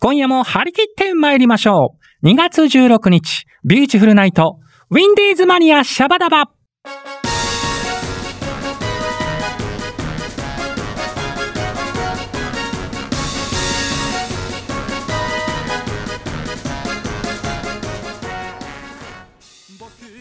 [0.00, 2.26] 今夜も張り切って参りましょう。
[2.26, 6.50] 2月16日、ビューティフルナイト、ウィンディーズマニアシャバダバ。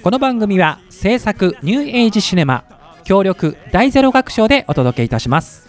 [0.01, 2.63] この番組は制作ニューエイジシネマ
[3.03, 5.66] 協力大ゼロ学賞でお届けいたします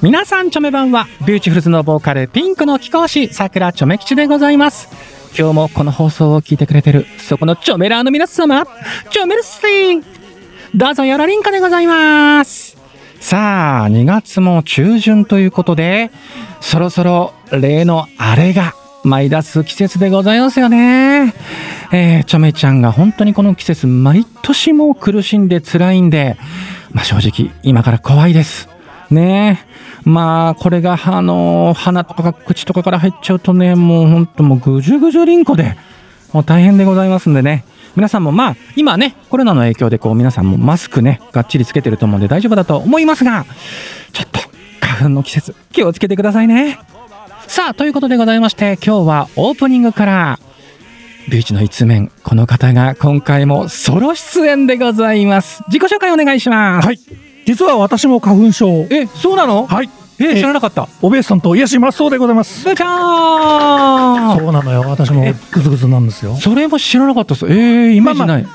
[0.00, 4.88] 皆さんチョメばんはビューティフルズのボーカルピンクの貴公子桜チョメ吉でございます
[5.36, 8.64] 今日もこの放送を聞いてくれてるそこのチョメラーの皆様
[9.10, 10.04] チョメルスティン
[10.72, 12.76] どうぞよろりんかでございます
[13.18, 16.12] さあ2月も中旬ということで
[16.60, 21.32] そろそろ例のあれが舞い出す季節でございますよね。
[21.92, 26.36] えー、ちょめちゃんが本当にこの季節毎年も苦しんで辛いんで、
[26.90, 28.68] まあ正直今から怖いです。
[29.10, 29.87] ねえ。
[30.08, 35.76] まあこれがあの鼻とか口とかから入っちゃうとね、もう本当もうぐじゅぐじゅりんこで、
[36.32, 37.64] もう大変でございますんでね。
[37.94, 43.44] 皆さんもまあ今ねコロナの影響でこう皆さんもマスクねがっちりつけてると思うんで大丈夫だと思いますが
[44.12, 44.38] ちょっと
[44.80, 46.78] 花粉の季節気をつけてくださいね
[47.48, 50.38] さあということでございまして今日はオープニングから
[51.28, 57.00] ビューチの一面この方が今回もソロ出演でございます自己紹介お願いしますはい。
[57.46, 58.86] 実は私も花粉症。
[58.90, 59.66] えそうなの？
[59.66, 59.88] はい。
[60.20, 62.64] え知らなかったおべえさんと癒しますそうでございます。
[62.64, 64.80] ブーちゃんそうなのよ。
[64.88, 66.34] 私もえグズグズなんですよ。
[66.36, 68.46] それも知らなかったですえー、イメージない、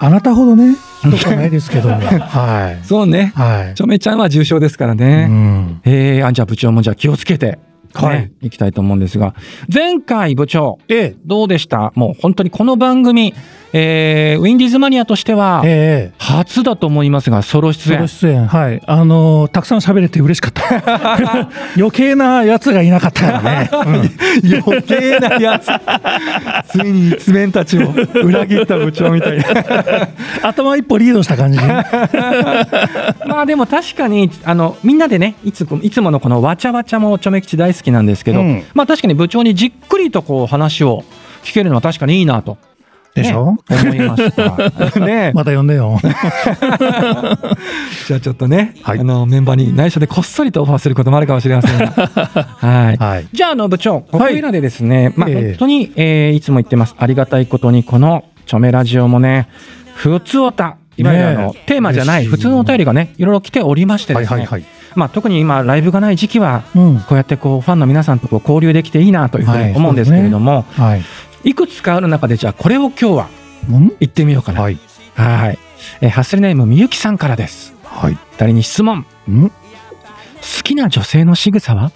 [0.00, 1.96] あなたほどね、とかないですけども。
[2.00, 2.84] はい。
[2.86, 3.74] そうねはい。
[3.74, 5.80] ちょめちゃんは重症ですからうね、ん。
[5.84, 7.58] えー、あじゃあ部長もじゃあ気をつけて、
[7.94, 9.34] はいね、いきたいと思うんですが、
[9.72, 11.92] 前回部長、えどうでした？
[11.94, 13.34] もう本当にこの番組、
[13.72, 15.62] えー、ウィンディーズマニアとしては。
[16.18, 18.06] 初だと思いますが、ソロ出演ソロ。
[18.08, 18.46] 出演。
[18.46, 18.82] はい。
[18.86, 21.48] あのーたくさん喋れて嬉しかった。
[21.76, 23.70] 余計なやつがいなかったからね。
[24.64, 25.68] 余計なやつ。
[26.70, 27.92] ついに一面たちを
[28.22, 29.44] 裏切った部長みたいな。
[30.42, 31.58] 頭一歩リードした感じ。
[33.26, 41.04] まあでも確かに、あの、みんなでね、いついつものこのわちゃわちゃもちょめ吉大好きなんですけど、うんまあ確かに部長にじっくりとこう話を
[41.42, 42.58] 聞けるのは確かにいいなと。
[43.14, 45.00] でしょ、ね思いました。
[45.00, 45.98] ねまた呼んでよ。
[48.06, 51.86] じゃあちょっとね、はいあのメンバーに内緒でこっそりとオファーすることもあるかもしれませんが。
[52.58, 52.96] はい。
[52.96, 53.26] はい。
[53.32, 56.94] じゃああの部長、ここいらでですね、まあええ本当に、えーいつも言ってます。
[56.98, 59.48] ありがたいことにこのチョメラジオもね、
[59.94, 60.76] 普通おた。
[60.96, 64.26] いわゆるあの、テーマじゃない普通のお便りがね、いろいろ来ておりましてですね。
[64.28, 64.64] はいはいはい。
[64.94, 67.00] まあ特に今ライブがない時期は、うん。
[67.00, 71.00] こうやってこうファンの皆さんとこう交流できていいなというふうに思うんですけれども、はい。
[71.00, 71.02] い
[71.54, 73.28] くつかある中でじゃあこれを今日は
[73.68, 73.88] うん？
[74.00, 74.60] 言ってみようかな。
[74.62, 74.78] はい。
[75.14, 75.58] はい。
[76.00, 77.74] えーハッスルネームみゆきさんからです。
[77.84, 78.18] はい。
[78.38, 79.04] 誰に質問？
[79.28, 79.48] うん？
[79.50, 79.54] 好
[80.62, 81.92] きな女性の仕草は？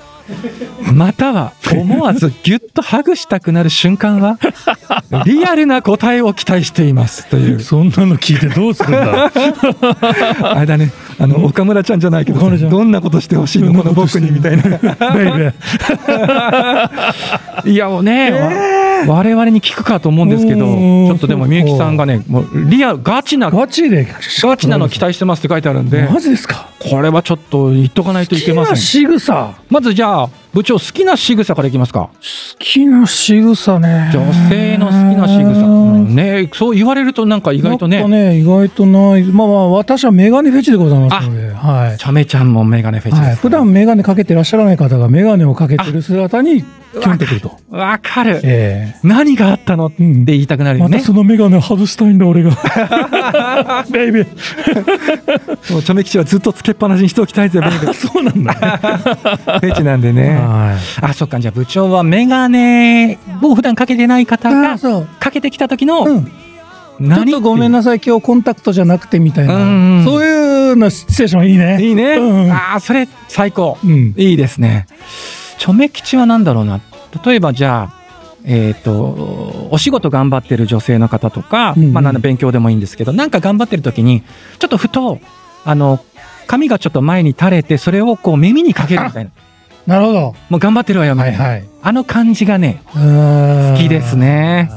[0.95, 4.39] または思わずギュッとハグしたくなる瞬間は
[5.25, 7.61] リアルな答えを期待していますという。
[7.61, 9.31] そんなの聞いてどうするんだ？
[10.43, 10.91] あれだね。
[11.19, 13.73] あの岡村ちゃんじゃないけどどんなことしてほしいの？
[13.73, 13.93] この？
[13.95, 14.63] 僕にみたいな。
[17.65, 18.31] いやもうね、
[19.07, 24.07] わ我々に聞くかと思うんですけどちうんょっとでもみゆきさんがねもうリアルガチなガガチで。
[24.59, 26.67] チなの期待してますって書いてあるんでマジですか？
[26.79, 28.77] これはちょっと言っとかないといけません。
[28.77, 29.51] 仕草。
[29.71, 30.46] まずじゃあ Ciao.
[30.57, 32.19] 部長好きな仕草からいきますか好
[32.59, 34.11] きな仕草ね。
[34.11, 39.25] 女性の好きな仕草、うんねそう言われるとなんか意外とねね、意外とない。
[39.25, 41.99] まあまあ、私はメガネフェチでございますので、はい。
[41.99, 47.59] チャメちゃんもメガネフェチです、はい、普段メガネかけてらっしゃらない方がメガネをかけてる姿にキュンとくると。
[47.69, 52.51] わかる、ええ何があったのってうん言いたくなるよねまた、そのメガネを外したいんだ俺が。
[53.91, 55.73] ベイベー。
[55.73, 58.59] もうチャメ吉はずっとつけっぱなしにしておきたいぜベイベーあそうなんだね。
[59.61, 64.79] フェチなんでねはあそっかじゃあ部長はメガネを普段かけてない方が。
[65.21, 66.25] かけてきた時のうん。
[66.27, 66.33] ちょ
[66.99, 70.05] 何っとごめんなさい、今日コンタクトじゃなくてみたいうんうんな。
[70.05, 71.79] そういうのシチュエーションいいね。
[71.81, 74.15] いいね、うんああそれ最高うん。
[74.17, 74.87] いいですね。
[75.59, 76.81] チョメ吉は何だろうな。
[77.25, 77.97] 例えばじゃあ、
[78.45, 84.23] えっ、と、お仕事頑張ってる女性の方とか、うんうんまあ勉強でもいいんですけど、なんか頑張ってる時に、
[84.59, 85.19] ちょっとふと、
[85.65, 85.99] あの、
[86.47, 89.31] 髪がちょっと前に垂れて、それをこう耳にかけるみたいな。
[89.87, 90.35] なるほど。
[90.49, 91.39] もう頑張ってるわよ、みたいな。
[91.39, 91.65] はいはい。
[91.83, 94.17] あの感じがね、好好きです。
[94.17, 94.71] ね。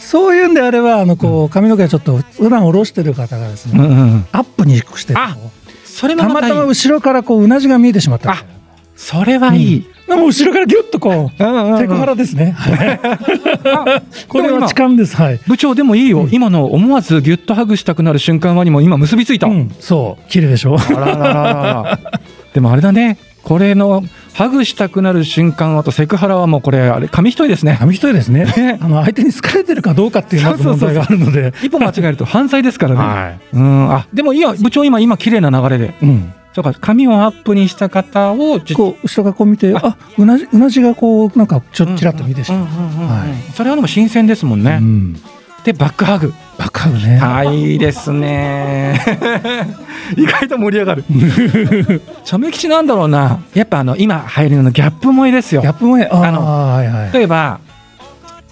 [0.00, 4.26] そういうんであれば、あの、こう、髪の毛をちょっと普段下ろしてる方がですね、うんうん。
[4.32, 5.36] アップにしてるあ
[5.84, 6.64] それもたまたま。
[6.64, 8.54] 後ろからこう、うなじが見えてしまったみたいな。
[8.96, 9.86] それはいい。
[10.06, 12.54] まもう後ろからギュッとこう、うんうんうんセクハラですね。
[12.58, 15.16] あ これは痴漢です。
[15.16, 15.40] はい。
[15.46, 20.76] 部長でもいいよ、今の思わずギュッとハグしたくなる瞬間はにも今結びついた、うん、そう、綺麗でしょ。
[20.76, 21.98] あららららら
[22.52, 24.02] でもあれだねこれの
[24.32, 28.78] ハグしたくなる瞬間はとセクハラはもうこれあれ紙一重ですね紙一重ですねね。
[28.80, 31.52] あの相手に好かれてるかどうかっていうまず問題があるので。
[31.62, 35.92] 一歩間違えると犯罪ですからね、はうんあでもいいよ部長今今綺麗な流れでい。
[36.02, 36.32] うん。
[36.54, 42.66] そうか髪をアップにした方をじこう後ろからこう見て、あ、うなじうなじがこうなんかちょっとちらっと見てしまう。
[43.54, 45.14] それはでも新鮮ですもんね、うん。
[45.64, 47.18] でバックハグバカよね。
[47.18, 49.00] はいいいですね。
[50.16, 51.04] 意外と盛り上がる。
[52.24, 53.40] チョメ吉なんだろうな。
[53.54, 55.62] やっぱあの今流行りのギャップ萌えですよ。
[55.62, 57.12] ギャップもね、あの、はいはい。
[57.12, 57.60] 例えば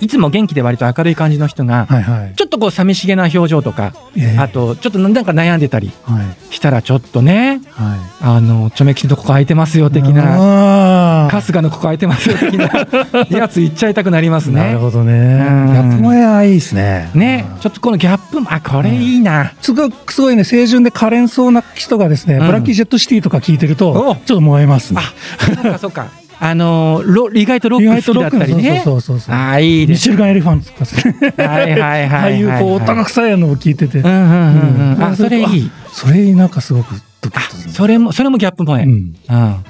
[0.03, 2.35] いつも元気で割と明るい感じの人が、はいはい。
[2.35, 6.21] ちょっとこう寂しげな表情とか、ええあとちょっとなんか悩んでたりは
[6.51, 6.53] い。
[6.53, 7.99] したらちょっとねはい。
[8.21, 12.67] あのチョメ吉のここ空いてますよ的な春日のここ空いてますよ的な
[13.31, 14.61] やつ言っちゃいたくなりますね。
[14.61, 15.13] なるほどね。
[15.13, 17.09] ギんャップもやいいですね。
[17.15, 19.53] ねちょっとこのギャップもあこれいいな。
[19.61, 25.01] すごい、すごいね、清純で可憐そうな人がですね、うんブラッキー・ジェット・シティとか聞いてると、おちょっと燃えますね。
[25.01, 26.22] あそうかそうか。
[26.45, 28.83] あのロ意外とロ意ック好きだったりね。
[28.85, 29.35] そうそうそう。
[29.35, 29.99] あいいです。
[29.99, 31.49] ミシェルガン・エレファントとか。
[31.49, 32.41] はいはいはいああはい。
[32.41, 35.71] いうこう、音が臭いのを聞いててうん、うんうんあそれいい。
[35.93, 37.71] それなんかすごくドキあッと。
[37.71, 38.83] それもそれもギャップ萌え。
[38.83, 38.91] うん。
[38.91, 39.15] うん。
[39.31, 39.63] あ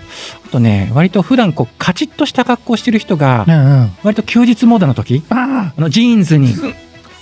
[0.51, 3.45] とね割と普段こうカチッとした格好してる人が。
[4.03, 6.55] 割と休日モードの時ああのジーンズに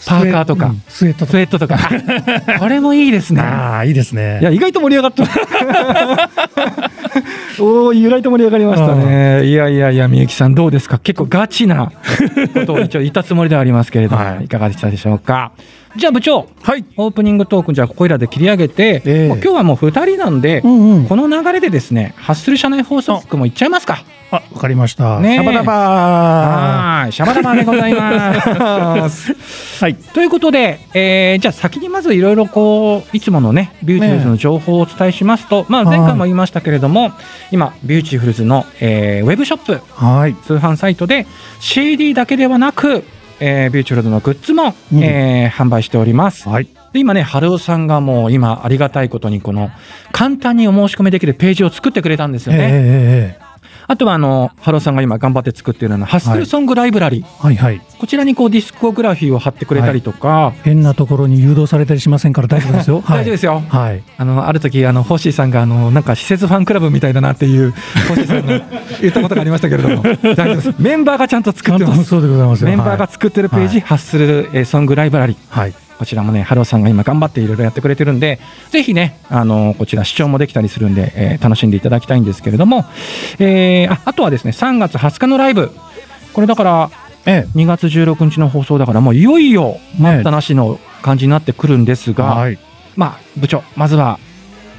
[0.07, 3.41] あ、パーカーとかうんスウェットとかあこれもいいですね。
[3.43, 3.49] か。
[3.75, 4.39] ああ、いいですね。
[4.41, 5.25] いや、意外と盛り上がった。
[7.61, 9.47] おお、意外と盛り上がりましたね。
[9.47, 10.99] いやいやいや、みゆきさん、どうですか？
[10.99, 11.93] 結構ガチな
[12.55, 15.53] ことを一応言ったつもりではありますけれども、 はいかがでしたでしょうか？
[15.97, 16.85] じゃあ部長、はい。
[16.97, 21.07] オープニングトーク、じゃあここいらで切り上げて、ええもう今日はもう2人なんで、うんうん。
[21.07, 23.99] この流れでですね、ハッスル社内放送局もいっちゃいますか。
[24.33, 25.19] あ、わかりました。
[25.21, 27.01] ねえシャバダバー。
[27.03, 29.35] はい、シャバダバでございます。
[29.83, 29.95] はい。
[29.97, 37.13] ということで、えーじゃあ先にまずいろいろこういつものねビューティフルズの情報をお伝えしますと、まあ、前回も言いましたけれども
[37.51, 40.35] 今ビューティフルズの、えーウェブショップはい。
[40.47, 41.27] 通販サイトで
[41.61, 43.05] CD だけではなく、
[43.41, 46.49] えービューティフルズのグッズも、うんえー販売しております。
[46.49, 46.69] はい。
[46.93, 49.71] で今ね春尾さんがもう今ありがたいことにこの
[50.13, 52.59] 簡単にお申し込みできるページを作ってくれたんですよね。
[52.59, 53.40] えええええ
[53.91, 57.83] あとはあの春尾さんが今頑張って作っているのはハッスルソングライブラリー、えはいはい。
[57.99, 63.01] こちらにこうディスコグラフィーを貼ってくれたりとか、変なところに誘導されたりしませんから大丈夫ですよ。
[63.01, 63.19] はい。
[63.23, 63.59] 大丈夫ですよ。
[63.69, 64.05] はい。
[64.17, 68.61] あのある時あのホッシーさんがあのなんか私設ファンクラブみたいだなっていうホッシーさんが
[69.01, 75.75] 言ったことがありましたけれども 大丈夫ですメンバーがちゃんと作ってますそうでございますよメンバーが作ってるページ、はいハッスル、えーソングライブラリーはい。
[76.01, 82.87] こちらもねハローさんが今頑張っていろいろやってくれてるんでぜひねあのこちら試聴もできたりするんで、えー楽しんでいただきたいんですけれども、
[83.39, 85.71] えーああとはですね3月20日のライブ
[86.33, 86.91] これだから
[87.27, 92.15] え2月16日の放送だからもういよいよ待ったなしの感じになってくるんですえ。
[92.15, 92.59] が、はい。
[92.97, 94.19] まあ部長まずは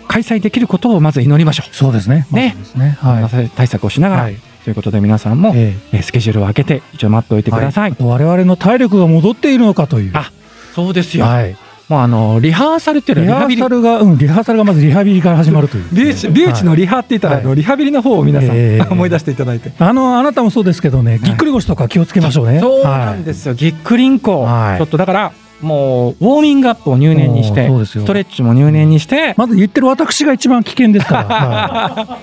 [0.07, 2.25] 開催できることをまず祈りましょそうですね。
[2.31, 2.97] ねね。
[3.03, 3.49] う、はい。
[3.49, 4.37] 対策をしながら、はい。
[4.63, 10.11] ということで皆さんも、ええースケジュールを空けて一応待っておいてください、はい我々の体力が戻っているのかという。
[10.13, 10.31] あ
[10.73, 11.55] そうですよ、はい。
[11.89, 13.61] もうあのリハーサルっていうのはリハビリ。
[13.61, 15.85] ーサルが、うん、リハーサルがまずリハビリから始まるという。
[15.91, 17.55] ビューチビューチのはいリハって言ったら、はい。
[17.55, 22.59] リハビリの方を皆さん、えー 思い出していただいて、あの、あなたもそうですけどね、ぎっくり腰とか気をつけましょうね。
[22.59, 24.77] そうなんですよ、ぎっくりんこ、はい。
[24.77, 25.31] ちょっとだから
[25.61, 31.23] もうウォーミングアップを入念にしてストレッチも入念にして、まず言ってる私が一番危険ですから。
[32.11, 32.17] は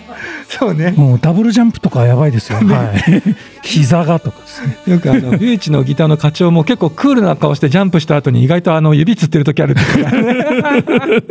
[0.48, 2.58] そうねいもうダブルジャンプとかやばいですよ。
[2.58, 3.22] はい。
[3.62, 4.78] 膝がとかですね。
[4.94, 11.22] よくあのビューチのギターの課長も結構クールな顔してジャンプした後に意外とあの指つってる時あるっていうからね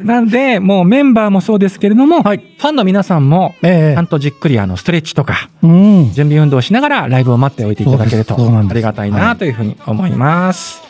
[0.02, 2.38] なんでもうメンバーもそうですけれども、はい。
[2.38, 6.12] ファンの皆さんもえちゃんとじっくりあのストレッチとかえうん。
[6.12, 10.82] 準備運動をしながらライブを待っておいていただけるとありがたいはないというふうに思います。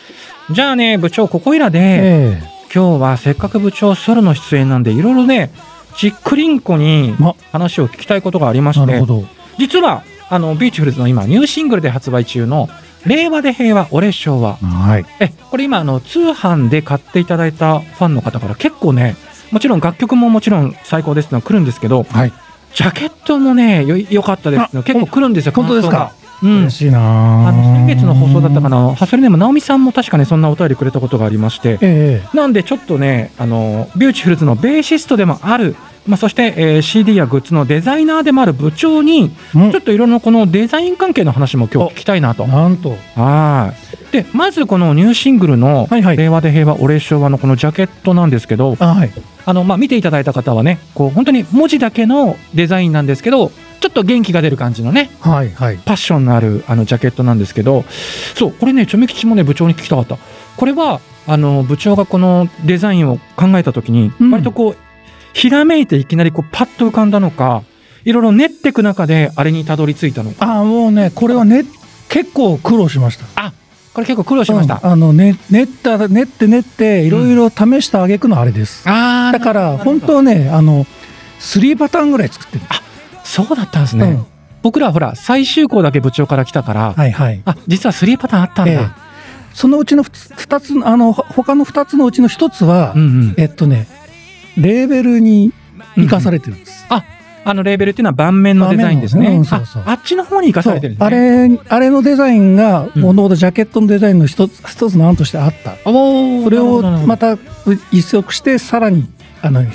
[0.50, 5.50] じゃあね部長ここいらで、ええ今日はせっかく部長ソロの出演なんでいろいろね
[5.96, 9.02] じっくりんこにま、話を聞きたいことがありまして。
[9.56, 12.68] 実はあのビューティフルズの今ニューシングルで発売中の
[13.06, 19.16] 「令和で平和俺昭和はい。」えこれ今あの通販で買っていただいたファンの方から結構ね
[19.52, 22.32] もちろん楽曲ももちろん最高ですの来るんですけどはい。
[22.74, 26.12] ジャケットもねよ良かったですあ結構来るんですよ本当ですか？
[26.42, 28.88] うん嬉しいなあの先月の放送だったかな。
[28.88, 35.76] な、ハソリネーム直美さんも確かね、そんなお便りくれたことがありまして、ええなんでちょっとね、あのビューティフルズのベーシストでもある、
[36.06, 42.46] まあ、そして、えー CD やグッズのデザイナーでもある部長に、うんちょっといろいろこのデザイン関係の話も今日聞きたいなと。
[42.46, 42.96] なんと。
[43.14, 49.10] はいでまずこのニューシングルのはいはい「令和で平和俺昭和」のこのジャケットなんですけどあはい。
[49.44, 55.78] あの、まあ、見ていただいた方はねこう本当に文字だけのデザインなんですけどちょっと元気が出る感じのね、はいはい。
[55.84, 57.84] パッションのあるあのジャケットなんですけど、
[58.34, 60.18] そう、これね、チョメ吉もね、部長に聞きたかった。
[60.56, 64.76] これは、あの、部長がこのデザインを考えたときに、うん割とこう、
[65.32, 67.62] ひらめいていきなりこう、パッと浮かんだのか、
[68.04, 70.46] いろいろ練っていく中で、あれにたどり着いたのか。
[70.46, 71.64] ああ、もうね、これはね、
[72.08, 73.52] 結構苦労しました。
[73.92, 74.80] これ結構苦労しました。
[74.82, 78.82] うんあの、ね、練った、練って練って、いろいろ試した挙句のあれです。
[78.86, 80.86] あだから、本当はね、あの、
[81.40, 82.64] 3パターンぐらい作ってる。
[83.44, 84.04] そうだったんですね。
[84.04, 84.26] うん
[84.62, 87.40] 僕らはほら、最終校だけ部長から来たから、はいはい。
[87.44, 88.72] あ、実は3パターンあったんだ。
[88.72, 88.86] ええ
[89.54, 93.34] そのうちの2つ、あの、ほ他の2つのうちの1つは、うんうん。
[93.36, 93.86] えっとね、
[94.56, 95.52] レーベルに
[95.94, 96.84] 生かされてるんです。
[97.48, 99.28] あのレーベルっていうのは盤面のデザインですね。
[99.28, 101.48] うんそうそうああっちの方に生かされてるんですあね。
[101.48, 105.76] れ、あれのデザインが、うんもともとジャケットのデザインの一つ、一つの案としてあった。
[105.84, 107.38] それをまた
[107.92, 109.06] 一足して、さらに、
[109.42, 109.68] あの、へ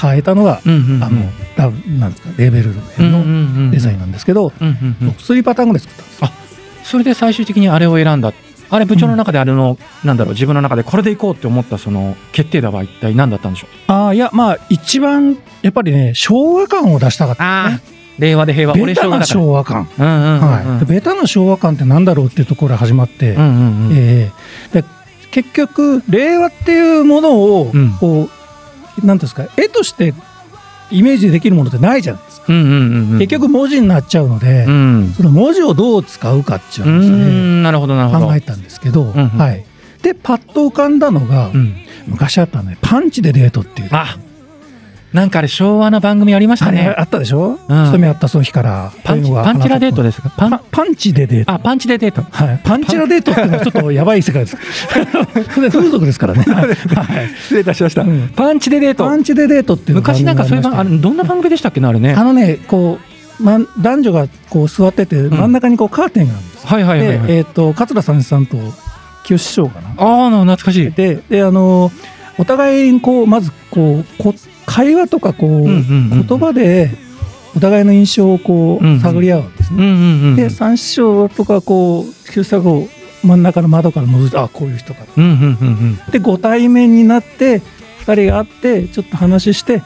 [0.00, 6.90] 変えたのが、うんうんうんあの、なんですか、レーベルのデザインなんですけど、うんうんうん3パターンぐらい作ったんです。
[6.90, 8.32] それで最終的にあれを選んだ。
[8.70, 13.92] あれ部長の中であれの、なんだろう、自分の中でこれでいこうって思ったその決定打は一体何だったんでしょう？
[13.92, 17.42] ああ、いや、まあ、一番、やっぱりね、昭和感を出したかった。
[17.44, 17.80] ああ、
[18.18, 19.88] 令和で平和、ベタな俺昭和感。
[19.98, 20.40] うんうんうんうん。
[20.80, 23.96] はベタな昭和感ってなんだろうっていうところから始まって、うんうんうん。
[23.96, 24.30] え
[24.74, 24.84] えで
[25.30, 28.28] 結局令和っていうものをうんこう、なん
[29.00, 30.14] ていうんですか絵として
[30.90, 33.18] イメージできるものってないじゃないですか、うんうんうんうん。
[33.18, 35.12] 結局文字になっちゃうので、うん。
[35.16, 38.26] その文字をどう使うかっていうう話でん、なるほどなるほど。
[38.26, 39.64] 考えたんですけど、んうんはい、
[40.02, 41.76] でパッと浮かんだのが、うん。
[42.06, 44.18] 昔あったねパンチでデートっていうあ、
[45.12, 46.94] なんかあれ昭和の番組ありましたね。
[46.98, 50.30] あったでしょ、うん一目あったその日からパンチ、パンチラデートですか？
[50.36, 52.22] パン、パパンチでデートあ、パンチでデート。
[52.22, 54.56] はい、パンチラデートってのはちょっとやばい世界です。
[55.54, 56.42] 風俗ですからね。
[56.42, 56.66] は
[57.22, 59.16] い失礼いたしましたうんパンチでデートパ。
[59.16, 62.14] ンチでデートって昔なんかそういう番ああれどんな番組でしたっけねあれね？
[62.14, 62.98] あのね、こ
[63.40, 66.66] う、ま、男女がこう座ってて、真ん中にこうカーテンがあるんです。
[66.66, 67.26] はいはいはいはい。
[67.28, 68.58] で、えっ、と、桂三枝さんと
[69.24, 69.88] 清志師匠かな？
[69.96, 70.90] ああ、懐かしい。
[70.92, 71.90] で、で、あの、
[72.36, 74.34] お互いにこう、まずこう、こ
[74.68, 76.90] 会話とかこう、言葉で、
[77.56, 80.36] お互いの印象をこう探り合うわけですね。
[80.36, 82.88] で、三師匠とかこう、清志さんがこ
[83.24, 85.38] う、真ん中の窓から覗いて、あ、こういう人かうんうんうん
[86.06, 86.12] うん。
[86.12, 87.62] でご対面になって
[88.04, 89.82] 2人が会ってちょっと話して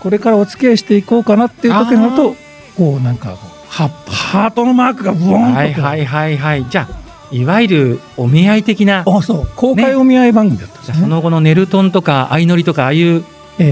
[0.00, 2.36] これからお付き合いしていこうかなっていう時になると
[2.76, 3.36] こうなんか
[3.68, 6.66] ハハートのマークがブワーンとはいはいはいはい。
[6.68, 6.94] じゃあ、
[7.32, 9.48] いわゆるお見合い的な、あそう。
[9.56, 10.98] 公開お見合い番組だったんですね。
[11.00, 13.24] その後のネルトンとか相乗りとか、ああいうえー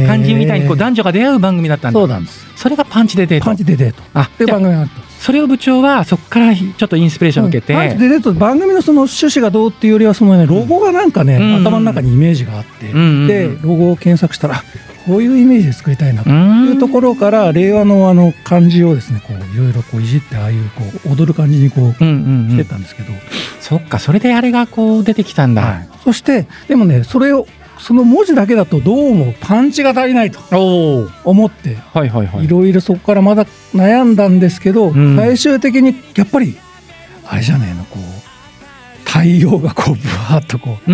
[0.07, 2.01] 感じみたいにこう男女が出会う番組だったんだ。
[2.01, 2.47] そうなんです。
[2.57, 3.47] それがパンチでデート。
[3.47, 4.03] パンチでデート。
[4.03, 5.03] っあ、ていう番組があった。
[5.19, 7.79] それを部長はそこからちょっとインスピレーションを受けて、うん。
[7.79, 11.63] パンチでデート番組のその趣旨がどうっていうよりはそのねロゴがなんかね、うん。
[11.63, 13.27] 頭の中にイメージがあって、うん。
[13.27, 14.65] でロゴを検索したらあ
[15.07, 16.31] こういうイメージで作りたいなと。
[16.31, 22.65] いうところから令和のあの漢字をですねこういろいろこういじってああいうこう踊る感じにこうしてん。
[22.69, 23.13] たんですけど、
[23.61, 25.63] そっか、それであれがこう出てきたんだ。
[25.63, 25.89] はい。
[26.05, 27.47] そしてでもねそれを
[27.83, 30.39] その文字だけだとどうもパンチが足りないと。
[31.25, 32.49] 思ってはいはいはいい。
[32.49, 36.57] ろいろそこからまだ悩んだんですけど、うん最終的にやっぱり
[37.27, 38.03] あれじゃねえのこう
[39.05, 40.93] 太陽がこうぶわーっとこう。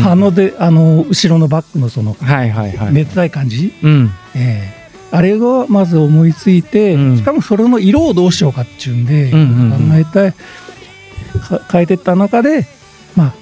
[0.00, 2.92] 葉のであの後ろのバッグのそのはいはいはい。
[2.92, 4.10] めでたい感じ、うん。
[4.34, 4.82] ええ
[5.14, 12.66] あれがまず思いついて、うんしかもそれの色をどうしようかっていうんで、考えたいか変えてった中で
[13.14, 13.34] まあ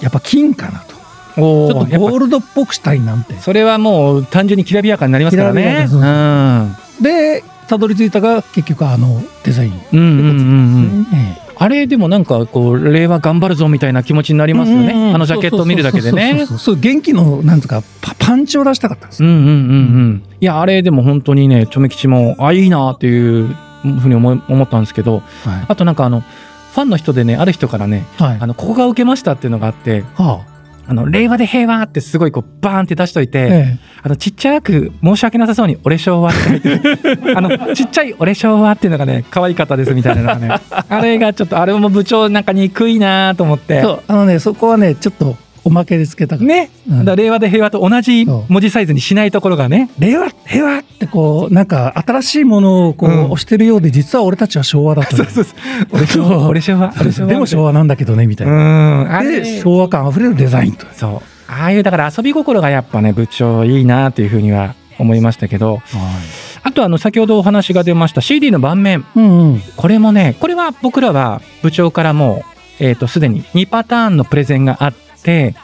[0.00, 0.99] やっぱ金かなと。
[1.40, 5.86] ちょっとゴールドっぽくしたいなんてそれはもう単純にきらびやかになりますからね。
[7.00, 10.00] でたどり着いたが結局あのデザイン、うん。
[10.00, 10.32] うんうんうんう
[11.02, 11.06] ん。
[11.14, 14.92] えあれでもなんかこう令和頑張るぞみたいな気持ちになりえますよね。
[14.92, 20.22] うんうんうんあのジャケットを見るだけでねそう元気のなんつうかパパンチを出したかったんです、うんうんうんうん。
[20.40, 23.54] いやあれでも本当にねチョメ吉もあいいなっていう
[24.00, 30.02] ふうに思い思ったんですけど、はいあとなんかあのファンの人でねある人からねはいあのここが受けましたっていうのがあって。
[30.14, 30.49] はあ
[30.94, 33.78] の令和で平和ってすごいこうバーンって出しといて、あえ。
[34.02, 36.98] あのちっちゃく申し訳なさそうに俺昭和って書いてる
[37.36, 40.48] あのちっちゃい俺昭和っていうのがね可愛かったですみたいなのがね
[40.88, 43.74] あれがちょっとあれも部長なんか憎いなと思って。
[43.74, 47.04] えそうあのねそこはねちょっとおまけでつけたかったね、うん。
[47.04, 49.90] だ令和で平和と同じ文字サイズにしないところがね。
[49.98, 53.24] 令和平和ってこうなんか新しいものをこう、うん。
[53.30, 55.54] 押してるようで実は俺たちは昭和だと そうそうそ
[56.22, 56.48] う。
[56.48, 56.92] 俺昭和。
[57.26, 61.52] でも昭和なんだけどねみたいうな、で昭和感あふれるデザインと、そう。
[61.52, 65.82] ああいうだから遊び心がやっぱね部長いいなっていうふうには思いましたけど。
[66.62, 69.04] あとあの先ほどお話が出ました CD の盤面。
[69.16, 69.62] うんうん。
[69.76, 72.44] これもねこれは僕らは部長からも
[72.80, 74.94] うえーとすでに2パターンのプレゼンがあっ
[75.26, 75.54] え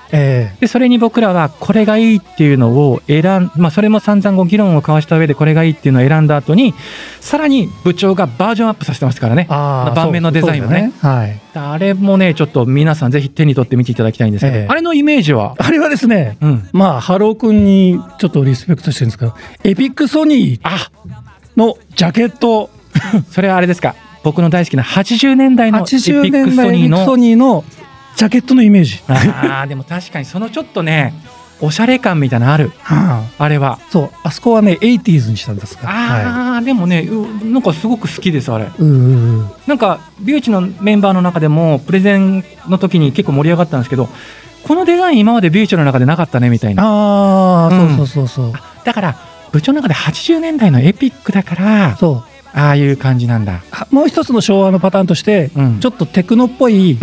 [0.60, 6.74] で、それに僕らはこれがいいっていうのを選ん、まあそれも散々ご議論を交わした上でこれがいいっていうのを選んだ後に、
[7.20, 9.46] さらに部長がバージョンアップさせてますからね。
[9.48, 11.40] あ盤面のデザインもねそうそうだはい。
[11.54, 16.68] あれもね、ちょっと皆さんぜひ手に取って見ていただきたいんですけど、ええあれのイメージは、あれはですね、うん。
[16.72, 19.34] まあ、ハロー君にちょっとリスペクトしてるんですけど、
[19.64, 20.90] エピックソニーあ、
[21.56, 22.70] のジャケット、
[23.30, 23.94] それはあれですか？
[24.22, 27.64] 僕の大好きな80年代のエピ80ック年代エソニーのピックソニーの
[28.16, 29.02] ジャケットのイメージ。
[29.08, 31.14] ああ、でも確かにそのちょっとね、
[31.60, 32.70] おしゃれ感みたいなのある。
[32.82, 33.78] はああれは。
[33.90, 35.88] そう、あそこはね、80s にしたんですが。
[35.88, 38.64] はああ、でもね、うなんかすごく好きです、あれ。
[38.64, 38.68] い。
[38.68, 44.08] うーうなんか、ビューチのメンバーの中でも、プレゼンの時に結構盛り上がったんですけど、
[44.64, 46.82] このデザイン今までビューチの中でなかったね、みたいな。
[46.84, 48.60] ああ、うんそうそうそうそう。
[48.84, 49.16] だから、
[49.52, 53.60] 部長の中で80年代のエピックだから、そうああいう感じなんだ。
[53.70, 55.80] あもう一つの昭和のパターンとして、うん。
[55.80, 56.96] ちょっとテクノっぽい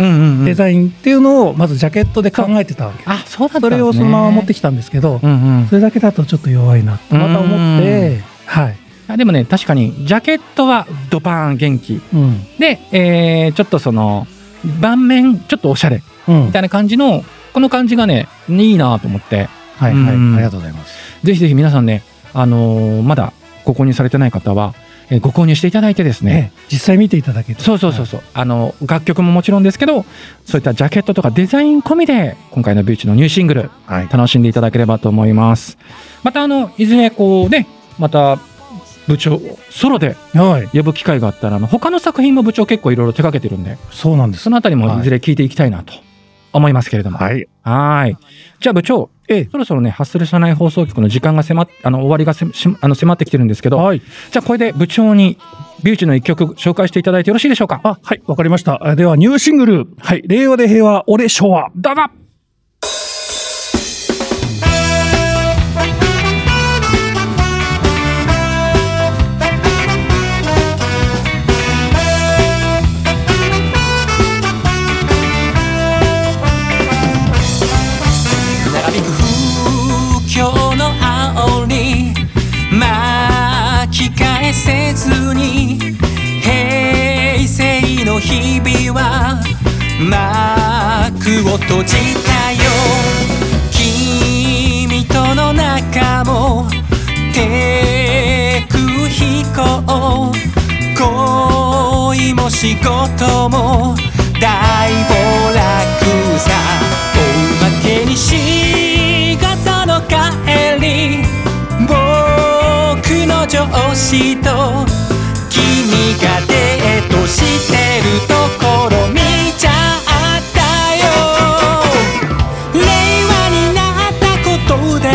[0.44, 3.04] デザインっていうのをまずジャケットで考えてたわけ。
[3.06, 3.76] あ、そうだったんそですね。
[3.76, 5.66] れをそのまま持ってきたんですけど、うんうん。
[5.68, 8.76] それだけだとちょっと弱いなとまた思って、はい。
[9.06, 12.00] あでもね、確かに、ジャケットはドパーン元気。
[12.12, 12.42] うん。
[12.58, 14.26] で、えーちょっとその、
[14.80, 16.02] 盤面、ちょっとおしゃれ。
[16.26, 20.08] うんみたいな感じの、この感じがね、いいなと思って、はいはい。
[20.08, 20.98] あうんりがとうございます。
[21.22, 23.32] ぜひぜひ皆さんね、あのーまだ
[23.64, 24.74] ご購入されてない方は、
[25.10, 27.62] えーご購入していただいてですね、ね、実際見ていただけて。
[27.62, 30.04] そうそうそうそう、あの、楽曲ももちろんですけど、
[30.44, 34.08] そういったジャケットとかデザイン込みで、今回のビューチのニューシングル、はい。
[34.10, 35.78] 楽しんでいただければと思います。
[36.22, 37.66] また、あの、いずれこうね、
[37.98, 38.38] また、
[39.06, 39.38] 部長、
[39.70, 40.76] ソロではい。
[40.76, 44.50] 呼ぶ機会があったら、あの、他の作品も部長結構いろいろ手掛けてるんで、そうなんですそ。
[44.50, 45.92] のあたりもいずれ聞いていきたいなと
[46.52, 47.18] 思いますけれども。
[47.18, 47.46] はい。
[47.62, 48.16] はーい。
[48.60, 49.48] じゃあ部長、ええ。
[49.50, 54.00] そろそろね、ハッスル社内放送局の時間が迫っ、あの、終わりがせしあの迫ってきてるんですけど、はい。
[54.00, 55.38] じゃあこれで部長に
[55.82, 57.80] ビューチの一曲紹介していただいてよろしいでしょうか？
[57.82, 58.22] あ、はい。
[58.26, 58.86] わかりました。
[58.86, 59.86] あでは、ニューシングル。
[59.98, 60.22] はい。
[60.26, 61.70] 令和で平和、俺昭和。
[61.74, 62.23] どうぞ
[90.04, 92.58] 幕を閉じたよ
[93.70, 96.68] 君との仲も
[97.32, 100.32] 低空飛行
[100.98, 103.94] 恋も仕事も
[104.40, 105.14] 大暴
[105.54, 105.58] 落
[106.38, 106.52] さ
[107.16, 107.18] お
[107.64, 110.12] まけに仕事の帰
[110.80, 111.24] り
[111.88, 111.92] 僕
[113.26, 114.84] の上司と
[115.48, 116.53] 君がデ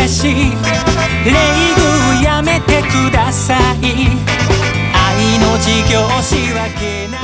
[0.10, 0.24] ことだし
[1.24, 3.86] 礼遇やめてください。
[4.92, 7.19] 愛の事業仕分けない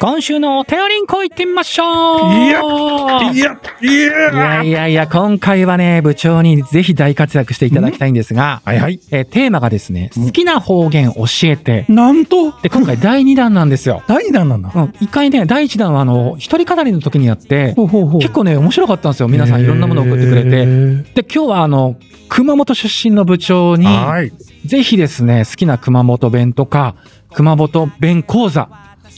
[0.00, 2.60] 今週のお便りんこ行ってみましょういや
[3.32, 9.00] いや、いいややいやいや、今回はね、部長にぜひ大活躍していただきたいんですが、はいはい。
[9.10, 11.84] えーテーマがですね、うん好きな方言教えて。
[11.88, 14.02] なんと、で、今回第2弾なんですよ。
[14.06, 14.70] 第2弾なんだ。
[14.72, 19.28] うん、一回ね、第1弾はあの、一人語りの時にやって、ほうほうほう結構ね、面白かったんですよ。
[19.28, 20.48] 皆さんいろんなものを送ってくれて。
[20.48, 20.64] で、
[21.22, 21.96] 今日はあの、
[22.28, 24.30] 熊本出身の部長に、はい。
[24.64, 26.94] ぜひですね、好きな熊本弁とか、
[27.32, 28.68] 熊本弁講座、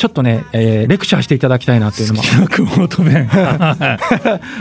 [0.01, 2.23] ちょっとね、えーレクチャーしていただきたいなっていうのも。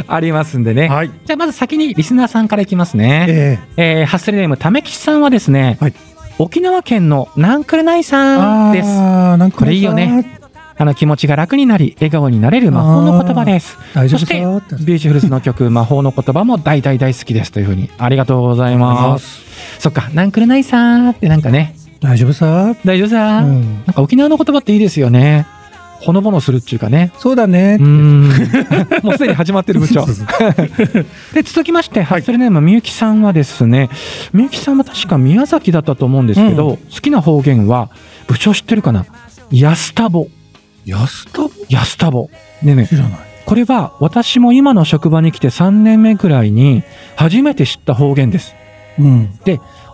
[0.07, 0.89] ありますんでね。
[0.89, 1.11] はい。
[1.23, 3.25] じゃあまず先にリスナーさんからいきますね。
[3.29, 5.93] ええーハッスルネーム、ためきちさんはですね、はい
[6.39, 8.89] 沖縄県のナンクルナイさーです。
[8.89, 10.39] ああ、なんかこれいいよね。
[10.77, 13.77] あの気持ちが楽になり、笑顔になれる魔法の言葉です。
[13.93, 19.41] 大丈夫そしてビューティフルズの曲、魔法の言葉も大大大好きですというふうに、ありがとうございます。
[19.79, 22.75] そっか、ナンクルナイさーってなんかね、大丈夫さ？
[22.85, 25.45] 大丈夫さー、うんなんか沖縄の言葉っていいですよね。
[25.99, 27.11] ほのぼのするっていうかね。
[27.17, 27.83] そうだねう。
[29.03, 30.05] もうすでに始まってる部長
[31.33, 33.89] で、続きまして、ハッスルネームみゆきさんはですね、
[34.31, 37.89] みゆきさんは確か宮崎だったと思うんですけど、うん好きな方言は、
[38.27, 39.05] 部長知ってるかな？
[39.51, 40.27] 安田ボ。
[40.85, 42.29] 安田安田ボ。
[42.63, 43.19] ねえねえ知らない。
[43.45, 46.83] これは私も今の職場に来て3年目くらいに
[47.17, 48.55] 初めて知った方言です。
[48.99, 49.29] うん。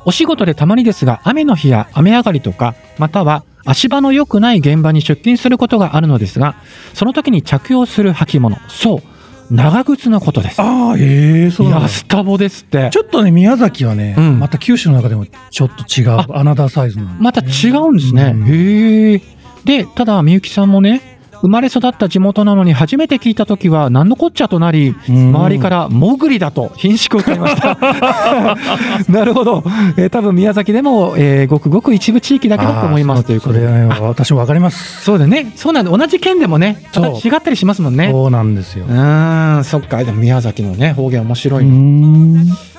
[0.05, 6.55] お仕事でたまにですが、雨の日や雨上がりとか、または足場の良くない現場に出勤することがあるのですが、
[6.93, 10.61] その時に着用する履物、そう、長靴のことです。
[10.61, 12.89] ああ、ええそうなんだ安田ボですって。
[12.91, 18.33] ちょっとね、宮崎はね、うんまた九州の中でもちょっと違う、あアナダーサイズなねまた違うんですね。
[18.35, 19.21] うんへえ。
[19.65, 27.77] で、ただ、みゆきさんもね、生まれ育った地元なのに初めて聞いた時は何のこっちゃとなり、周りからモグリだと品種を買いました。
[29.09, 29.63] なるほど。
[29.97, 33.65] えー多分宮崎でも、えーごくごく一部地域だけだと思いますということで。
[33.67, 35.03] 私もわかります。
[35.03, 35.51] そうだね。
[35.55, 35.95] そうなんだ。
[35.95, 36.77] 同じ県でもね、
[37.23, 38.09] 違ったりしますもんね。
[38.11, 38.91] そうなんですよう。
[38.91, 40.03] ーん、そっか。
[40.03, 41.65] でも宮崎のね、方言面白うい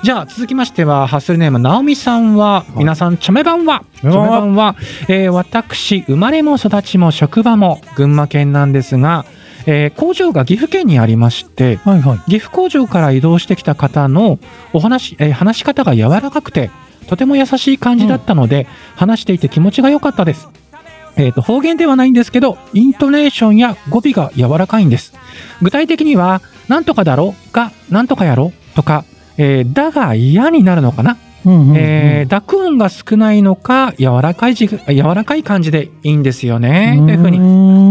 [0.03, 4.75] じゃあ続きましては、ハッスルネーム、なおみさんは、い皆さん、チョメ版は、チョメ版は、
[5.07, 9.25] えー私、生まれも育ちも職場も群馬県なんですが、
[9.65, 12.31] えー工場が岐阜県にありまして、はいはい。
[12.31, 14.39] 岐阜工場から移動してきた方の
[14.73, 16.69] お話、えー話し方が柔らかくて、
[17.07, 20.49] とても優しい感じだったので、話していて気持ちが良かったです。
[21.19, 25.13] えーと、方言ではないんですけど、イントネーションや語尾が柔らかいんです。
[25.61, 29.03] 具体的には、なんとかだろが、なんとかやろとか、
[29.37, 34.69] えーだが嫌になるのかな、うんうんうんえー濁音が少ないのか、柔らかい柔
[35.15, 36.95] らかい感じでいいんですよね。
[36.97, 37.45] というふうにに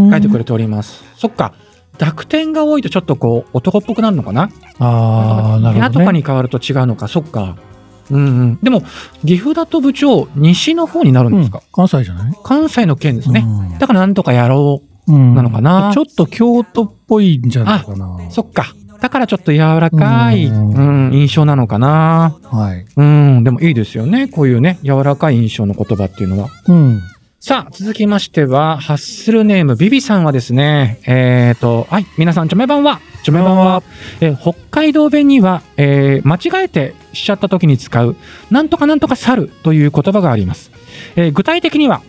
[0.09, 1.03] 書いてくれております。
[1.15, 1.53] そっか。
[1.97, 4.49] 濁点が多いとちょっとこう男っぽくなるのかな？
[4.77, 5.79] ああ、なるほど、ね。
[5.79, 7.57] やとかに変わると違うのか、そっか。
[8.11, 8.59] うんうん。
[8.61, 8.83] でも、
[9.25, 12.33] 岐阜だと部長、西の方になるんうんですか、関西じゃない？
[12.43, 13.43] 関西の県ですね。
[13.45, 15.91] うんだからなんとかやろうんなのかな？
[15.93, 18.27] ちょっと京都っぽいんじゃないかな。
[18.29, 18.31] う。
[18.31, 18.65] そっか。
[19.01, 22.37] だからちょっと柔らかい、ううんん、印象なのかな？
[22.43, 22.85] はい。
[22.95, 24.27] うん、でもいいですよね。
[24.27, 26.49] こういうね、柔らかい印象の言葉っていうのは。
[26.67, 27.01] うん。
[27.39, 33.83] さあ、続きましては、ハッスルネーム、ビビさんはですね、えっ、と、はい、皆さん、チョメ版は、チョメ版は、
[34.21, 38.15] えー北海道弁には、えー間違えてしちゃった時に使う、
[38.49, 40.71] なんとかなんとか猿という言葉があります。
[41.15, 42.01] えー具体的には、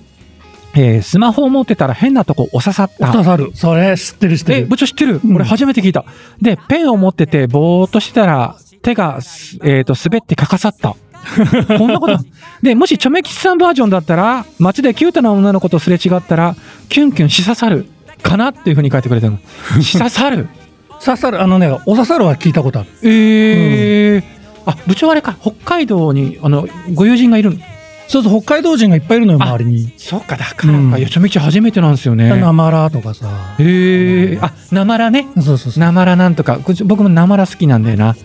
[0.75, 3.13] えースマホを持ってたら変なとこ押ささった。
[3.13, 3.51] 刺さる。
[3.55, 4.67] それ知ってる知ってえ、る。
[4.67, 5.21] 部長知ってる？
[5.23, 6.07] うん俺初めて聞いた。
[6.41, 10.97] で、ペンを持ってて、ぼーっとしてたら、手がす、えっ、と、滑ってかかさった。
[11.79, 12.19] こんなこと。
[12.63, 16.57] で、もし、チョメキスさんバージョンだったら、街でキュートな女の子とすれ違ったら、
[16.89, 17.87] キュンキュンし刺さる。
[18.23, 19.83] かなっていうふうに書いてくれてるの。
[19.83, 20.49] し刺さる。
[21.05, 21.41] 刺さる。
[21.43, 22.89] あのね、お刺さるは聞いたことある。
[23.03, 24.23] えー。
[24.67, 27.63] あ、部長あれか、北海道に、あの、ご友人がいるん
[28.09, 29.93] そうそう、北海道人がいっぱいいるのよ、あ周りに。
[29.99, 32.29] そうか、だからか、うんいや、チョメキチ初めてなんですよね。
[32.41, 33.27] なまらとかさ。
[33.59, 34.45] へえー。
[34.45, 35.27] あ、なまらね。
[35.37, 35.81] そうそうそう。
[35.81, 38.17] なまらなんとか、僕もなまら好きなんだよな。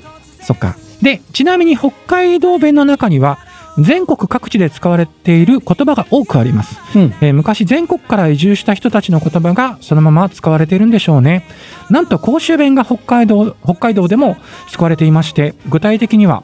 [0.41, 0.77] そっか。
[1.03, 3.37] で、ちなみに北海道弁の中には、
[3.77, 6.79] 全国各地で使われている言葉が多くあります。
[6.95, 7.13] うん。
[7.21, 11.45] えー昔全国から移住した人たちの言葉がそのまま使われているんでしょうね。
[11.89, 14.37] なんと甲州弁が北海道、北海道でも
[14.69, 16.43] 使われていまして、具体的には、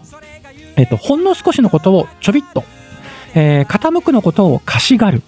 [0.75, 2.63] えっ、と、ほんの少しのことをちょびっと、
[3.35, 5.21] えー傾くのことをかしがる、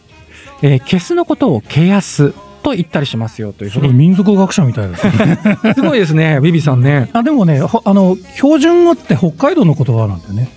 [0.62, 3.94] えー消すのことをけやすと言ったりしますよというふすごい。
[3.94, 5.40] 民族学者みたいですね。
[5.76, 7.10] すごいですね、ビビさんね。
[7.14, 10.50] あ、でもね、ほあの、標準語って北海道の言葉なんだよね。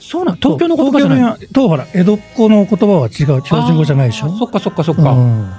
[0.00, 1.46] そうなん、東京の言葉じゃない。
[1.52, 4.26] と、ほら、江戸っ子の言葉は違う、標準語じゃないでしょ？
[4.26, 5.12] あーそっかそっかそっうか。
[5.12, 5.52] ん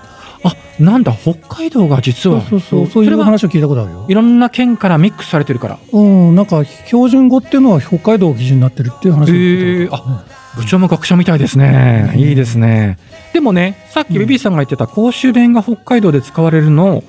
[0.43, 2.41] あ、なんだ、北海道が実は。
[2.41, 4.13] そうそうそう、そういう話を聞いたことあるよい。
[4.13, 5.77] ろんな県からミックスされてるから。
[5.93, 12.13] うん、なんか標準語っていうのは北海道が基準になってるっていう話を聞いたことある部長も学者みたいですね。
[12.15, 12.97] いいですね。
[13.33, 17.03] でもね、さっきベビーさんが言ってた甲州弁が北海道で使われるのを、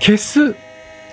[0.00, 0.54] 消す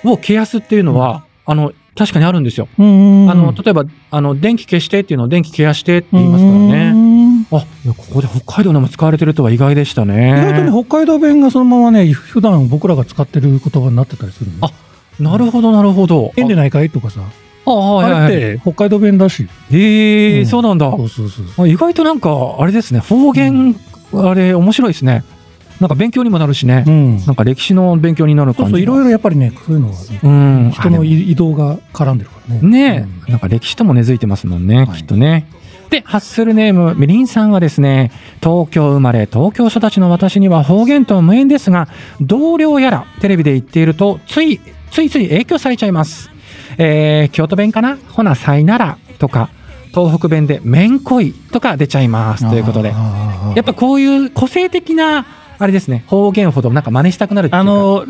[0.03, 2.67] を消やすっていうのは、あの、確かにあるんですよ。
[2.77, 6.93] あの、例えば、あの、電気消してっていうのを電気消やしてって言いますからね。
[6.93, 7.45] ね。
[7.51, 10.71] あ、いやここで北海道でも使われてるとは意外でした意外とね。
[10.71, 14.67] ね、北海道弁がそのままね、普段僕らが使ってる言葉になってたりするの。
[14.67, 14.71] あ
[15.19, 16.31] なるほど、なるほど。
[16.35, 17.21] 変でないかいとかさ。
[17.73, 18.27] あ。
[18.27, 19.47] れって北海道弁だし。
[19.71, 20.89] ええうんそうなんだ。
[20.91, 21.65] そうそうそう。
[21.65, 23.75] あ意外となんか、あれですね、方言、
[24.13, 25.23] あれ、面白いですね。
[25.79, 26.83] なんか勉強にもなるしね。
[26.85, 27.17] うん。
[27.25, 28.65] なんか歴史の勉強になる感じが。
[28.65, 30.71] そうそう、いろいろやっぱりね、そういうのはね、うん。
[30.71, 32.61] 人の移動が絡んでるからね。
[32.61, 35.47] ねえ、なんか歴史とも根付いてますもんね、はいきっとね。
[35.89, 41.87] で、ハッスルネーム、みりんさんはですね、東京生まれ、東京育ちの私には方言とは無縁ですが、
[42.21, 44.59] 同僚やらテレビで言っていると、つい、
[44.91, 46.29] ついつい影響されちゃいます。
[46.81, 47.97] えー、京都弁かな？
[48.13, 49.49] ほな、さいならとか、
[49.93, 52.49] 東北弁でめんこいとか出ちゃいます。
[52.49, 52.93] ということで。
[53.55, 55.25] やっぱこういう個性的な、
[55.59, 57.69] あれですね、方言ほどなんか真似したくなるっていうか。
[57.69, 58.05] あ、の、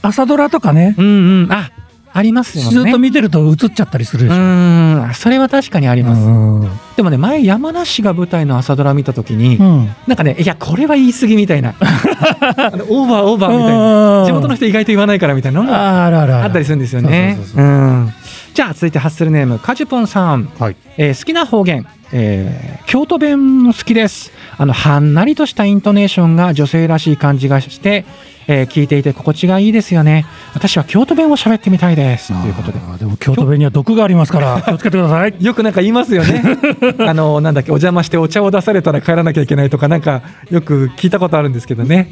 [0.00, 1.06] 朝ドラとかね、うん
[1.42, 1.70] うん、あ、
[2.16, 2.70] ありますよね。
[2.70, 4.36] ずっと見てると映っちゃったりするでうしょ。
[4.36, 6.22] ーん、それは確かにあります。
[6.22, 6.30] う
[6.64, 9.90] んでもね、前山梨が舞台の朝ドラ見たときに、うん。
[10.06, 11.74] なんかね、いや、これは言い過ぎみたいな。
[11.78, 14.20] オーバーオーバーみたいな。
[14.22, 17.46] な地元の人意外と言わないからみたいなのもあったりするんですよねそう。
[17.48, 18.12] そうそううん。
[18.56, 20.76] じゃあ続いてハッスルネームカジュポンさん、はい。
[20.96, 24.32] えー好きな方言、えー京都弁も好きです。
[24.56, 28.06] あのはんなりとしたイントネーションが女性らしい感じがして、
[28.48, 30.24] えー聞いていて心地がいいですよね。
[30.54, 32.28] 私は京都弁を喋ってみたいです。
[32.32, 32.78] ということで。
[32.98, 35.34] でも京都弁には毒がありますから気をつけてください。
[35.44, 36.42] よくなんか言いますよね。
[37.06, 42.10] あの、なんだっけ、お邪魔してお茶を出されたら帰らなきゃいけないとか、なんか、よく聞いたことあるんですけどね。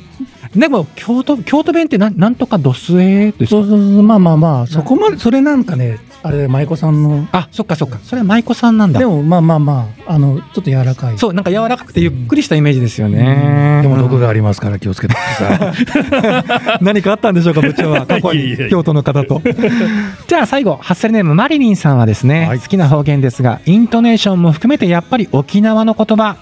[0.55, 3.57] でも、京都、京都弁ってなん、なんとかドスエですか？
[3.57, 4.03] そうそうそう。
[4.03, 7.99] まあまあまあそこまでそれなんかねあれ舞妓さんのあ、そっかそっか。
[8.03, 8.99] それは舞妓さんなんだ。
[8.99, 13.81] でもまあまあまああのちょっと柔らかいそう、なんか柔らかくてゆっくりしたイメージですよね。
[13.83, 18.07] でも毒がありますから気をつけてください 何かあったんでしょうか、部長は。
[18.09, 19.43] 過去に京都の方と。
[20.27, 26.37] じゃあ最後、ハッセルネームマリリンさんはですね、はい好きな方言ですが、イントネーションも含めてやっぱり沖縄の言葉、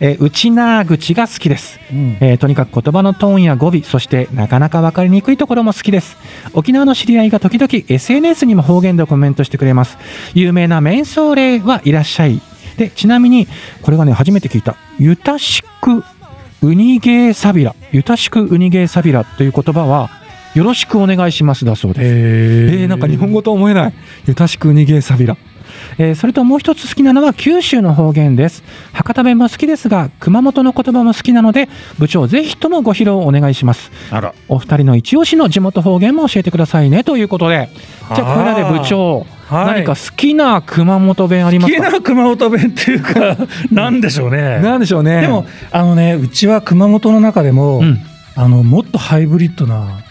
[0.00, 1.78] えー、内な口が好きです。
[1.90, 2.16] うん。
[2.20, 6.16] えーとにかく言葉のトーンや語尾そしてなかなか分かりにくいところも好きです。
[6.52, 9.96] 沖縄の知り合いが時々 SNS にも方言でコメントしてくれます。
[10.34, 12.40] 有名なメンソーレはいらっしゃい。
[12.76, 13.46] でちなみに
[13.82, 14.76] これがね初めて聞いた。
[14.98, 16.04] ゆたしく
[16.62, 17.74] ウニゲーサビラ。
[17.92, 20.10] ゆたしくウニゲーサビラという言葉は
[20.54, 22.06] よろしくお願いしますだそうです。
[22.06, 23.94] ええー、なんか日本語と思えない。
[24.26, 25.36] ゆたしくにげさびら。
[25.98, 28.62] えーそれともう一つ好きなのは九州の方言です。
[28.92, 33.90] 博多弁も好きですが、熊本の言葉も好きなので、部長ぜひともご披露お願いします。
[34.10, 34.34] あら。
[34.48, 37.04] お二人の一押しの地元方言も教えてくださいね。
[37.04, 37.70] ということで、
[38.14, 39.84] じゃあこれらで部長、はい。
[39.84, 41.82] 何か好きな熊本弁ありますか？
[41.82, 43.36] 好きな熊本弁っていうか
[43.70, 44.58] なんでしょうね。
[44.60, 45.20] なんでしょうね。
[45.20, 47.98] でも、あのねうちは熊本の中でも、うん、
[48.34, 50.02] あのもっとハイブリッドな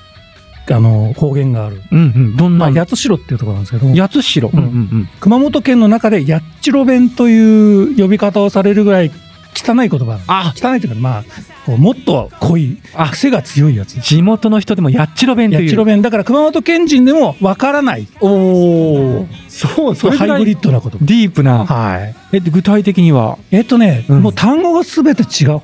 [0.69, 3.87] あの方言がある、うん、うん、どんまあ、な、八代っていうところなんですけど。
[3.93, 4.49] 八代。
[4.49, 9.11] うん、うん、熊本県の中でやっちろ弁という呼び方をされるぐらい
[9.55, 10.19] 汚い言葉。
[10.27, 13.09] あ、汚いというかまあもっと濃いあ。
[13.09, 13.99] 癖が強いやつ。
[14.01, 15.61] 地元の人でもやっちろ弁という。
[15.61, 16.01] やっちろ弁。
[16.01, 18.07] だから熊本県人でもわからない。
[18.19, 21.65] おお、そう、それぐらいハイブリッドな言葉ディープな。
[21.65, 22.15] はい。
[22.33, 23.37] え、具体的には？
[23.51, 24.21] えっとね、うん。
[24.21, 25.61] もう単語がすべて違う。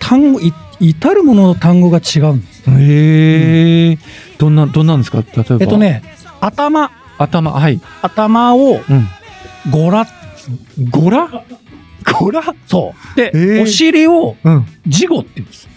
[0.00, 3.98] 単語い至るものの単語が違うんですへえ、
[4.38, 5.18] どんな、どんなんですか？
[5.18, 5.56] 例えば。
[5.60, 5.78] えっと。
[5.78, 6.02] ね
[6.40, 7.80] 頭頭、はい。
[8.02, 9.08] 頭をうん。
[9.70, 10.06] ゴラ
[10.90, 11.44] ゴラ？
[12.20, 12.42] ゴラ？
[12.66, 14.66] そうで、えーお尻をうん。
[14.86, 15.68] ジゴって言うんです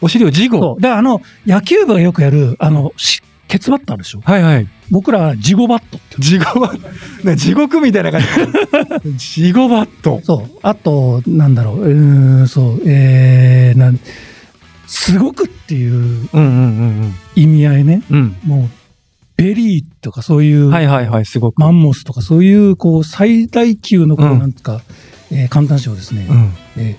[0.00, 0.76] お尻を事そ後。
[0.78, 4.20] うであの野球部がよくやるあのしケツバットあるでしょ？
[4.22, 4.68] はいはい。
[4.90, 6.88] 僕らはジゴバットって地獄バット。
[7.26, 8.20] ね、地獄みたいな感
[9.16, 9.16] じ。
[9.16, 10.20] 地獄バット。
[10.22, 13.98] そうあとなんだろううーんそうえー、なん
[14.92, 18.36] すごくっていううんうんうん意味合いねうん。
[18.44, 18.68] もう
[19.36, 20.70] ベリーとかそういう、うん。
[20.70, 21.58] はいはいはい、すごく。
[21.58, 24.82] マンモスとかそういうこう最大級のこううんなんか、
[25.32, 26.52] えー感嘆詞をですね、うん。
[26.76, 26.96] え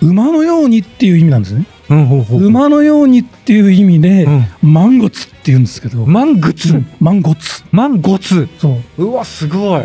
[0.00, 1.66] ー馬のようにっていう意味なんですね。
[1.90, 2.44] うん、ほうほう。
[2.44, 4.46] 馬のようにっていう意味で、うん。
[4.62, 6.82] マンゴツって言うんですけど、マングツ？
[6.98, 7.62] マンゴツ。
[7.70, 8.48] マンゴツ？
[8.58, 9.04] そう。
[9.04, 9.84] うわ、すごい。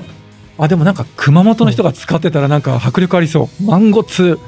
[0.57, 3.63] あ、でもなんか熊本の人が使ってたらなんか迫力ありそう。
[3.63, 4.39] マンゴツ。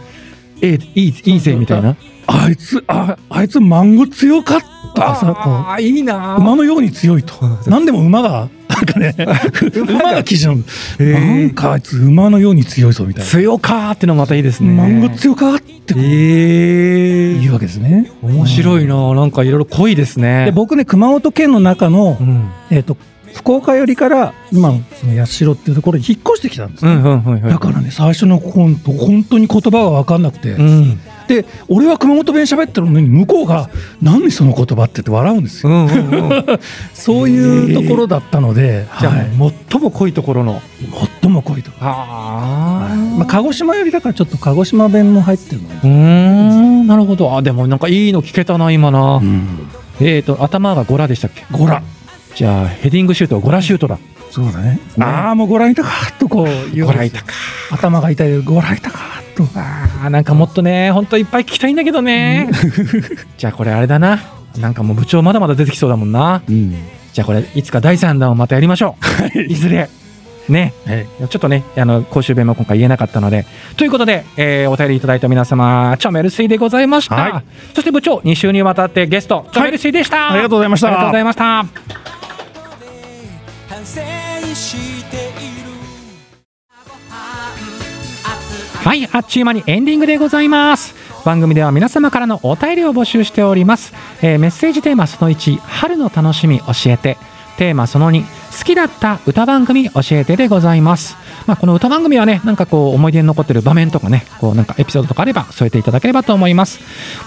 [0.61, 1.95] え、いい、いいぜ、みたいな。
[2.27, 4.59] あいつ、あ、あいつマンゴ強かっ
[4.95, 7.33] たああ、いいなう馬のように強いと。
[7.41, 9.15] うん何でも馬が、なんかね、
[9.75, 10.63] 馬が基準。
[10.99, 14.75] なんかあいつ馬のように強いぞみたい強かーってのもまたいいですね。
[14.75, 14.83] な。
[14.83, 18.11] マンゴ強かってええ言うわけですね。
[18.21, 20.45] 面白いな、なんかいろいろ濃いですね。
[20.45, 22.97] で僕ね熊本県の中の、うん、えー、と
[23.33, 26.91] 福岡寄りから今のその八代っていうところに引っ越してきたんです、ね。
[26.91, 33.69] うん、うん、うん、だからね最初の本当本当に言葉が分かんなくて、うん、で俺は熊本弁喋ってるのに向こうが
[34.01, 36.59] 「何その言葉」って言って笑うんですよ、うん、うん、うん。
[36.93, 39.53] そういうところだったので、じゃあ、はい。
[39.71, 40.61] 最も濃いところの。
[41.21, 42.95] 最も濃いところ、あ。
[43.17, 46.95] まあ、鹿児島寄りだからちょっと鹿児島弁も入ってるのな。
[46.97, 47.37] るほど。
[47.37, 49.17] あ、でもなんかいいの聞けたな、今な。
[49.17, 49.67] うん、
[49.99, 51.45] えっ、と、頭がゴラでしたっけ？
[51.51, 51.81] ゴラ
[52.35, 53.97] じゃあ、ヘディングシュートはゴラシュートだ。
[54.31, 57.33] そうだねねああもうご覧いたかとこう言うゴラいたか。
[57.69, 58.99] 頭が痛いご覧いたか
[59.35, 62.49] とあーなんかもっとね、ほんといっぱい聞きたいんだけどね。
[63.37, 64.19] じゃあこれあれだな。
[64.57, 66.41] なんかもう部長まだまだ出てきそうだもんな。
[66.47, 66.75] うん
[67.11, 68.95] じゃあこれいつか第3弾をまたやりましょ
[69.35, 69.39] う。
[69.41, 69.89] いずれ。
[70.47, 70.73] ね。
[70.85, 73.45] はいちょっとね、あの、公衆弁も今回言えなかったので。
[73.75, 77.15] ということで、えーお便りいただいた皆様、チョメルスイでございました。
[77.15, 80.31] はいそして部長、2週にわたってゲスト、チョメルスイでした。
[80.31, 82.20] ありがとうございましたありがとうございました。
[83.71, 84.01] 反省
[84.53, 85.71] している
[88.83, 90.93] はい、あっちゅう間にエンディングでございます。
[91.23, 93.93] 番組では皆様からのお便りを募集しております。
[94.21, 97.17] えーメッセージテーマその1、春の楽しみ教えて。
[97.57, 101.15] テーマその2、好きだった歌番組教えてでございます。
[101.47, 106.79] まあ、この歌番組はね、なんかこう思い出に残ってる場面とかね、こうなんかエピソードとかあれば添えていただければと思います。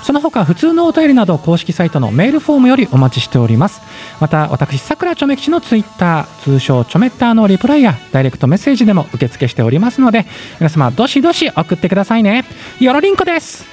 [0.03, 3.81] その他、普通のお便りなど公式サイトのメールフォームよりお待ちしております。
[4.21, 10.27] また、私、さくらちょめ吉のツイッター、通称ちょめッターのリプライやダイレクトメッセージでも受付しておりますので、
[10.61, 12.45] 皆様どしどし送ってくださいね。
[12.81, 13.67] よろりんこです。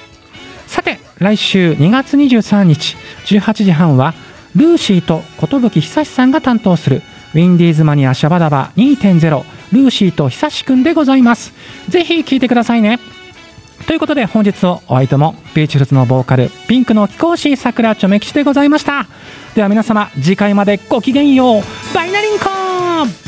[0.66, 4.14] さて来週2月23日18時半は
[4.56, 7.02] ルーシーと寿久志さんが担当する
[7.34, 11.52] ウィンディーズマニアシャバダバ2.0ルーシーと久しくんでございます。
[11.88, 12.98] ぜひ聴いてくださいね。
[13.86, 19.06] ということで本日のお相手もビューティフルズのボーカルピンクの貴公子さくらちょめきちでございました。
[19.54, 21.62] では皆様次回までごきげんよう。
[21.94, 23.21] バイナリンコー